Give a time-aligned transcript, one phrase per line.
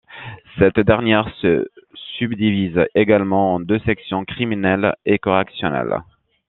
[0.57, 1.69] Cette dernière se
[2.17, 5.99] subdivise également en deux sections criminelle et correctionnelle.